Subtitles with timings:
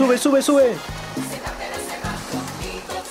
[0.00, 0.74] Sube, sube, sube.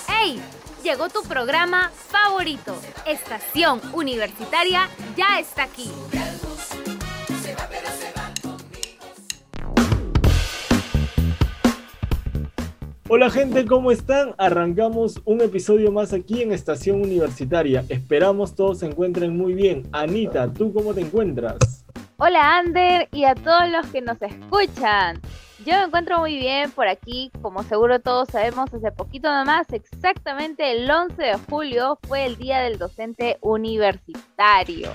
[0.07, 0.41] ¡Hey!
[0.83, 2.75] Llegó tu programa favorito.
[3.05, 5.91] Estación Universitaria ya está aquí.
[13.07, 14.33] Hola gente, ¿cómo están?
[14.39, 17.85] Arrancamos un episodio más aquí en Estación Universitaria.
[17.89, 19.87] Esperamos todos se encuentren muy bien.
[19.91, 21.85] Anita, ¿tú cómo te encuentras?
[22.17, 25.21] Hola Ander y a todos los que nos escuchan.
[25.65, 30.71] Yo me encuentro muy bien por aquí, como seguro todos sabemos, hace poquito nomás, exactamente
[30.71, 34.89] el 11 de julio fue el Día del Docente Universitario.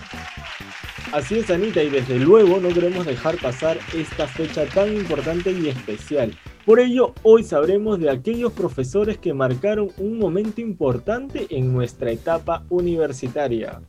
[1.13, 5.69] Así es, Anita, y desde luego no queremos dejar pasar esta fecha tan importante y
[5.69, 6.35] especial.
[6.65, 12.65] Por ello, hoy sabremos de aquellos profesores que marcaron un momento importante en nuestra etapa
[12.71, 13.83] universitaria.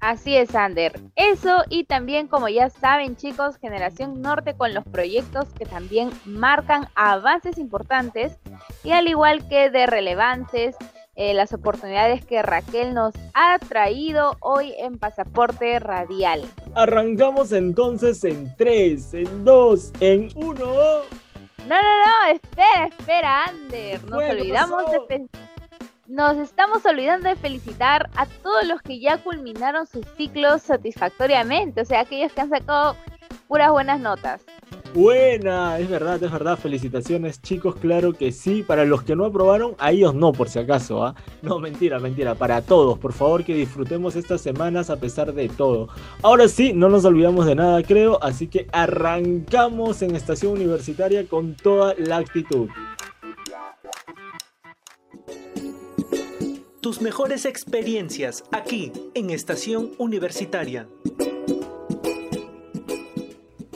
[0.00, 0.98] Así es, Ander.
[1.14, 6.88] Eso y también, como ya saben, chicos, Generación Norte con los proyectos que también marcan
[6.94, 8.38] avances importantes
[8.82, 10.76] y al igual que de relevantes,
[11.16, 16.42] eh, las oportunidades que Raquel nos ha traído hoy en Pasaporte Radial.
[16.74, 20.54] Arrancamos entonces en 3, en 2, en 1.
[20.54, 21.02] No,
[21.68, 24.02] no, no, espera, espera, Ander.
[24.04, 25.28] Nos olvidamos de
[26.10, 31.84] nos estamos olvidando de felicitar a todos los que ya culminaron sus ciclos satisfactoriamente, o
[31.84, 32.96] sea, aquellos que han sacado
[33.46, 34.42] puras buenas notas.
[34.92, 36.58] Buena, es verdad, es verdad.
[36.58, 38.64] Felicitaciones, chicos, claro que sí.
[38.64, 41.14] Para los que no aprobaron, a ellos no, por si acaso, ¿ah?
[41.42, 42.34] No, mentira, mentira.
[42.34, 45.90] Para todos, por favor, que disfrutemos estas semanas a pesar de todo.
[46.22, 48.18] Ahora sí, no nos olvidamos de nada, creo.
[48.20, 52.68] Así que arrancamos en Estación Universitaria con toda la actitud.
[56.80, 60.88] Tus mejores experiencias aquí en Estación Universitaria.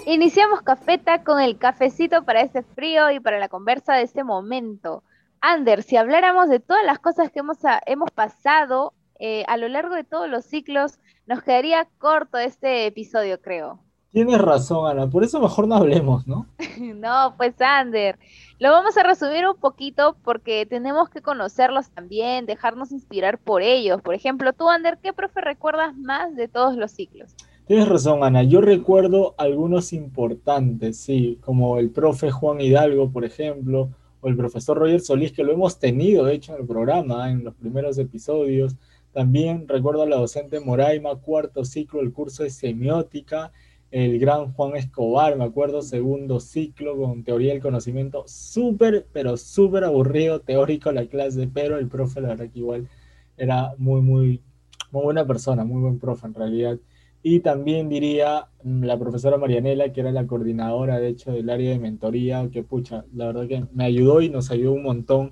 [0.07, 5.03] Iniciamos cafeta con el cafecito para este frío y para la conversa de este momento.
[5.43, 9.95] Ander, si habláramos de todas las cosas que hemos, hemos pasado eh, a lo largo
[9.95, 13.84] de todos los ciclos, nos quedaría corto este episodio, creo.
[14.15, 16.47] Tienes razón, Ana, por eso mejor no hablemos, ¿no?
[16.79, 18.17] no, pues Ander,
[18.61, 24.01] lo vamos a resumir un poquito porque tenemos que conocerlos también, dejarnos inspirar por ellos.
[24.03, 27.35] Por ejemplo, tú, Ander, ¿qué profe recuerdas más de todos los ciclos?
[27.67, 28.45] Tienes razón, Ana.
[28.45, 33.89] Yo recuerdo algunos importantes, sí, como el profe Juan Hidalgo, por ejemplo,
[34.21, 37.43] o el profesor Roger Solís, que lo hemos tenido, de hecho, en el programa, en
[37.43, 38.77] los primeros episodios.
[39.11, 43.51] También recuerdo a la docente Moraima, cuarto ciclo, el curso de semiótica,
[43.95, 49.85] el gran Juan Escobar, me acuerdo, segundo ciclo con teoría del conocimiento, súper, pero súper
[49.85, 52.89] aburrido, teórico la clase, pero el profe, la verdad que igual
[53.37, 54.43] era muy, muy,
[54.91, 56.77] muy buena persona, muy buen profe en realidad.
[57.23, 61.71] Y también diría mm, la profesora Marianela, que era la coordinadora, de hecho, del área
[61.71, 65.31] de mentoría, que pucha, la verdad que me ayudó y nos ayudó un montón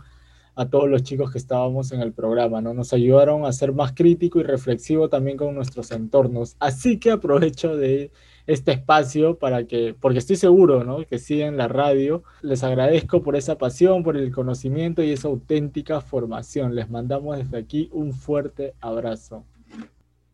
[0.55, 2.75] a todos los chicos que estábamos en el programa, ¿no?
[2.75, 6.55] Nos ayudaron a ser más crítico y reflexivo también con nuestros entornos.
[6.61, 8.13] Así que aprovecho de
[8.47, 11.05] este espacio para que, porque estoy seguro, ¿no?
[11.07, 12.23] Que siguen la radio.
[12.41, 16.75] Les agradezco por esa pasión, por el conocimiento y esa auténtica formación.
[16.75, 19.45] Les mandamos desde aquí un fuerte abrazo.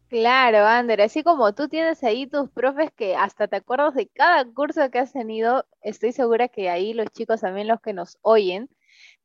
[0.08, 4.46] Claro, Ander, así como tú tienes ahí tus profes que hasta te acuerdas de cada
[4.46, 8.70] curso que has tenido, estoy segura que ahí los chicos también los que nos oyen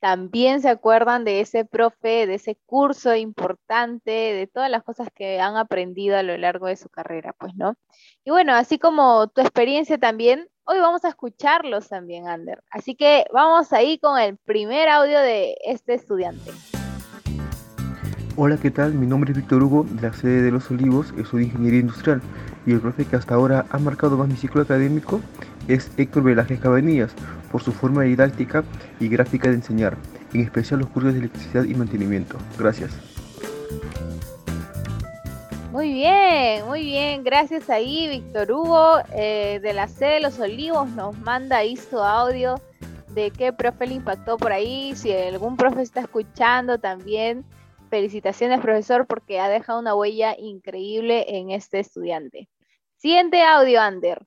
[0.04, 5.40] también se acuerdan de ese profe, de ese curso importante, de todas las cosas que
[5.40, 7.76] han aprendido a lo largo de su carrera, pues, ¿no?
[8.26, 12.62] Y bueno, así como tu experiencia también, hoy vamos a escucharlos también, Ander.
[12.70, 16.52] Así que vamos ahí con el primer audio de este estudiante.
[18.36, 18.96] Hola, ¿qué tal?
[18.96, 22.22] Mi nombre es Víctor Hugo, de la sede de Los Olivos, estudio Ingeniería Industrial,
[22.66, 25.22] y el profe que hasta ahora ha marcado más mi ciclo académico
[25.68, 27.14] es Héctor Velázquez Cabanillas,
[27.52, 28.64] por su forma didáctica
[29.00, 29.98] y gráfica de enseñar,
[30.34, 32.38] en especial los cursos de electricidad y mantenimiento.
[32.58, 32.92] Gracias.
[35.72, 37.24] Muy bien, muy bien.
[37.24, 41.98] Gracias ahí, Víctor Hugo, eh, de la sede de Los Olivos, nos manda ahí su
[41.98, 42.62] audio
[43.14, 44.96] de qué profe le impactó por ahí.
[44.96, 47.44] Si algún profe está escuchando también,
[47.90, 52.50] felicitaciones, profesor, porque ha dejado una huella increíble en este estudiante.
[52.98, 54.24] Siguiente audio, Ander.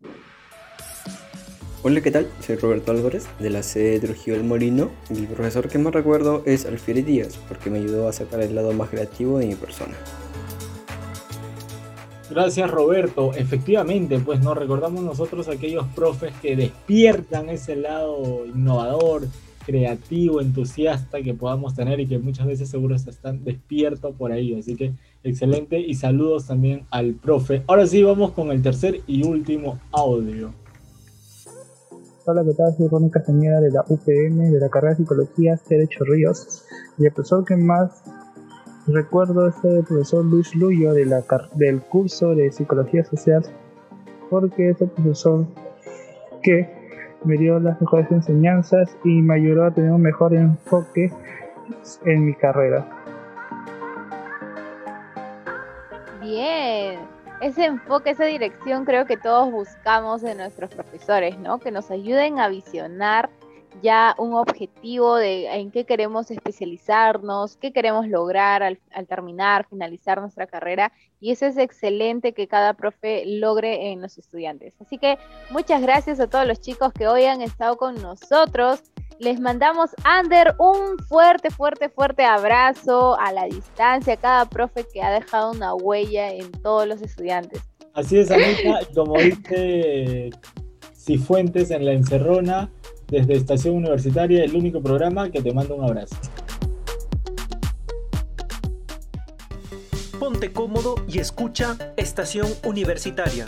[1.89, 2.27] Hola, ¿qué tal?
[2.41, 5.95] Soy Roberto Álvarez de la sede de Trujillo del Molino y el profesor que más
[5.95, 9.55] recuerdo es Alfred Díaz porque me ayudó a sacar el lado más creativo de mi
[9.55, 9.95] persona.
[12.29, 13.33] Gracias Roberto.
[13.35, 19.29] Efectivamente, pues nos recordamos nosotros aquellos profes que despiertan ese lado innovador,
[19.65, 24.59] creativo, entusiasta que podamos tener y que muchas veces seguro están despiertos por ahí.
[24.59, 24.91] Así que
[25.23, 27.63] excelente y saludos también al profe.
[27.69, 30.66] Ahora sí, vamos con el tercer y último audio.
[32.29, 32.75] Hola, ¿qué tal?
[32.77, 36.67] Soy Castañeda de la UPM, de la carrera de Psicología C de Chorrillos.
[36.99, 38.03] Y el profesor que más
[38.89, 41.23] recuerdo es el profesor Luis Luyo de la,
[41.55, 43.45] del curso de Psicología Social,
[44.29, 45.47] porque es el profesor
[46.43, 46.69] que
[47.23, 51.13] me dio las mejores enseñanzas y me ayudó a tener un mejor enfoque
[52.07, 52.89] en mi carrera.
[56.21, 56.99] Bien,
[57.41, 61.59] ese enfoque, esa dirección creo que todos buscamos en nuestros profesores, ¿no?
[61.59, 63.31] Que nos ayuden a visionar
[63.83, 70.47] ya un objetivo de en qué queremos especializarnos, qué queremos lograr al, terminar, finalizar nuestra
[70.47, 70.93] carrera.
[71.21, 74.75] Y eso es excelente que cada profe logre en los estudiantes.
[74.81, 75.19] Así que
[75.51, 78.83] muchas gracias a todos los chicos que hoy han estado con nosotros.
[79.19, 85.03] Les mandamos, Ander, un fuerte, fuerte, fuerte abrazo a la distancia, a cada profe que
[85.03, 87.63] ha dejado una huella en todos los estudiantes.
[87.95, 90.31] Así es, Anita, como dice
[90.95, 92.71] Cifuentes en la encerrona,
[93.09, 96.17] desde Estación Universitaria, el único programa que te manda un abrazo.
[100.19, 103.47] Ponte cómodo y escucha Estación Universitaria.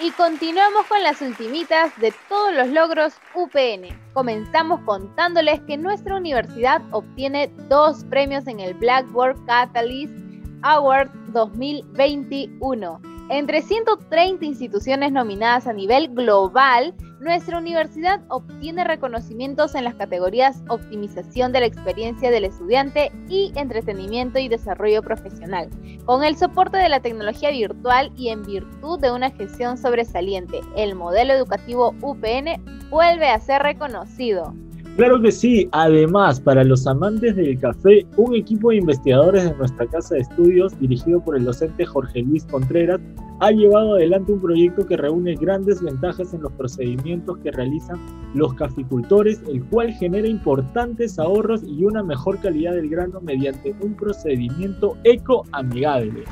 [0.00, 3.88] Y continuamos con las ultimitas de todos los logros UPN.
[4.12, 10.14] Comenzamos contándoles que nuestra universidad obtiene dos premios en el Blackboard Catalyst
[10.62, 13.00] Award 2021
[13.30, 21.52] entre 130 instituciones nominadas a nivel global, nuestra universidad obtiene reconocimientos en las categorías optimización
[21.52, 25.68] de la experiencia del estudiante y entretenimiento y desarrollo profesional,
[26.04, 30.60] con el soporte de la tecnología virtual y en virtud de una gestión sobresaliente.
[30.76, 34.54] El modelo educativo UPN vuelve a ser reconocido.
[34.96, 35.68] Claro que sí.
[35.70, 40.78] Además, para los amantes del café, un equipo de investigadores de nuestra casa de estudios,
[40.80, 43.00] dirigido por el docente Jorge Luis Contreras,
[43.40, 47.98] ha llevado adelante un proyecto que reúne grandes ventajas en los procedimientos que realizan
[48.34, 53.94] los caficultores, el cual genera importantes ahorros y una mejor calidad del grano mediante un
[53.94, 56.24] procedimiento ecoamigable.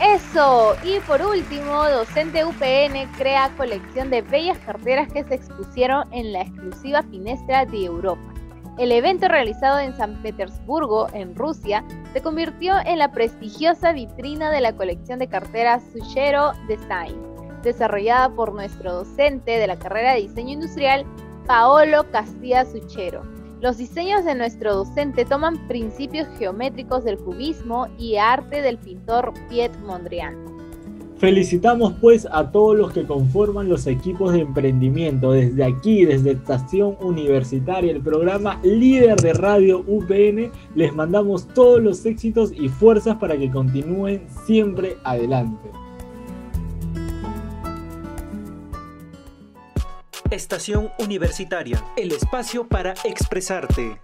[0.00, 6.32] Eso, y por último, Docente UPN crea colección de bellas carteras que se expusieron en
[6.32, 8.35] la exclusiva Finestra de Europa.
[8.78, 14.60] El evento realizado en San Petersburgo, en Rusia, se convirtió en la prestigiosa vitrina de
[14.60, 17.16] la colección de carteras Suchero Design,
[17.62, 21.06] desarrollada por nuestro docente de la carrera de diseño industrial,
[21.46, 23.22] Paolo Castilla Suchero
[23.60, 29.74] los diseños de nuestro docente toman principios geométricos del cubismo y arte del pintor Piet
[29.78, 30.55] Mondrian.
[31.18, 36.96] Felicitamos pues a todos los que conforman los equipos de emprendimiento desde aquí, desde Estación
[37.00, 40.52] Universitaria, el programa líder de radio UPN.
[40.74, 45.70] Les mandamos todos los éxitos y fuerzas para que continúen siempre adelante.
[50.30, 53.98] Estación Universitaria, el espacio para expresarte.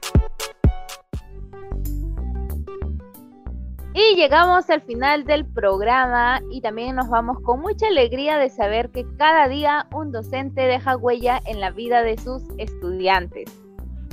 [4.15, 9.05] Llegamos al final del programa y también nos vamos con mucha alegría de saber que
[9.17, 13.51] cada día un docente deja huella en la vida de sus estudiantes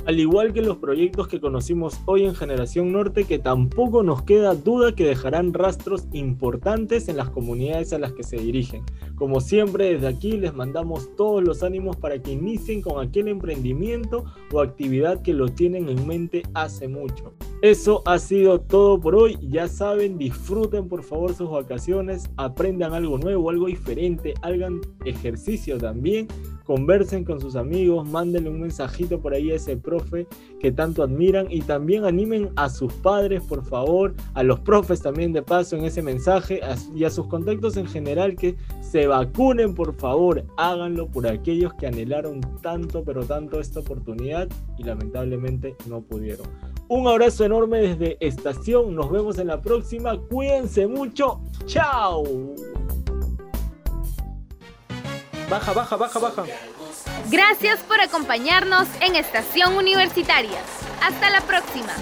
[0.06, 4.54] al igual que los proyectos que conocimos hoy en Generación Norte, que tampoco nos queda
[4.54, 8.82] duda que dejarán rastros importantes en las comunidades a las que se dirigen.
[9.14, 14.24] Como siempre, desde aquí les mandamos todos los ánimos para que inicien con aquel emprendimiento
[14.52, 17.34] o actividad que lo tienen en mente hace mucho.
[17.62, 19.38] Eso ha sido todo por hoy.
[19.42, 26.26] Ya saben, disfruten por favor sus vacaciones, aprendan algo nuevo, algo diferente, hagan ejercicio también.
[26.64, 30.26] Conversen con sus amigos, mándenle un mensajito por ahí a ese profe
[30.58, 31.48] que tanto admiran.
[31.50, 35.84] Y también animen a sus padres, por favor, a los profes también de paso en
[35.84, 36.60] ese mensaje.
[36.94, 41.88] Y a sus contactos en general que se vacunen, por favor, háganlo por aquellos que
[41.88, 44.48] anhelaron tanto, pero tanto esta oportunidad
[44.78, 46.46] y lamentablemente no pudieron.
[46.90, 52.24] Un abrazo enorme desde Estación, nos vemos en la próxima, cuídense mucho, chao.
[55.48, 56.44] Baja, baja, baja, baja.
[57.30, 60.58] Gracias por acompañarnos en Estación Universitaria.
[61.00, 61.92] Hasta la próxima.